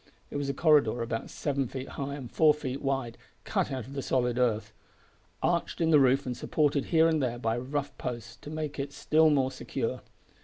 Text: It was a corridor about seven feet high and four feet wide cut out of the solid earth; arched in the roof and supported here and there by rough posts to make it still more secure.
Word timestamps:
It 0.31 0.37
was 0.37 0.49
a 0.49 0.53
corridor 0.55 1.03
about 1.03 1.29
seven 1.29 1.67
feet 1.67 1.89
high 1.89 2.15
and 2.15 2.31
four 2.31 2.55
feet 2.55 2.81
wide 2.81 3.19
cut 3.43 3.71
out 3.71 3.85
of 3.85 3.93
the 3.93 4.01
solid 4.01 4.39
earth; 4.39 4.73
arched 5.43 5.79
in 5.79 5.91
the 5.91 5.99
roof 5.99 6.25
and 6.25 6.35
supported 6.35 6.85
here 6.85 7.07
and 7.07 7.21
there 7.21 7.37
by 7.37 7.55
rough 7.59 7.95
posts 7.99 8.35
to 8.37 8.49
make 8.49 8.79
it 8.79 8.93
still 8.93 9.29
more 9.29 9.51
secure. 9.51 10.01